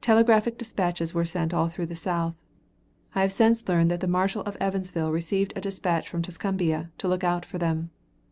[0.00, 2.34] Telegraphic dispatches were sent all through the South.
[3.14, 7.06] I have since learned that the Marshall of Evansville received a dispatch from Tuscumbia, to
[7.06, 7.90] look out for them.